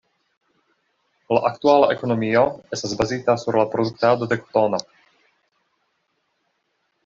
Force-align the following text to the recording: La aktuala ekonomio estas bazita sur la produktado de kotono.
La 1.37 1.41
aktuala 1.49 1.89
ekonomio 1.97 2.41
estas 2.77 2.97
bazita 3.03 3.37
sur 3.43 3.61
la 3.63 3.69
produktado 3.77 4.31
de 4.35 4.41
kotono. 4.43 4.83